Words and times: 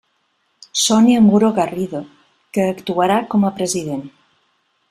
Sònia 0.83 1.19
Muro 1.25 1.51
Garrido, 1.59 2.01
que 2.57 2.67
actuarà 2.73 3.23
com 3.35 3.49
a 3.51 3.55
president. 3.61 4.05